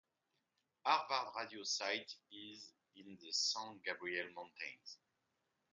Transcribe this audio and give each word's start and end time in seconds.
Harvard 0.83 1.31
Radio 1.37 1.63
Site 1.63 2.15
in 2.31 3.15
the 3.21 3.31
San 3.31 3.79
Gabriel 3.85 4.25
mountains. 4.33 4.97